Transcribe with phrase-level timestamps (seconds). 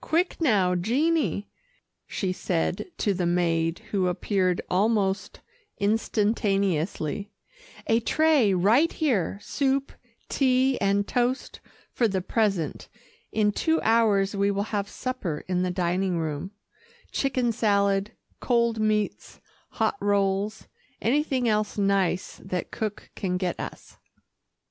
[0.00, 1.50] "Quick now, Jeannie,"
[2.06, 5.40] she said to the maid who appeared almost
[5.76, 7.30] instantaneously;
[7.86, 9.92] "a tray right here soup,
[10.30, 11.60] tea and toast,
[11.92, 12.88] for the present.
[13.32, 16.52] In two hours we will have supper in the dining room
[17.10, 20.68] chicken salad, cold meats, hot rolls,
[21.02, 23.98] anything else nice that cook can get us."